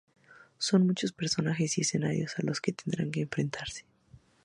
[0.57, 3.85] Son muchos los personajes y escenarios a los que tendrán que enfrentarse.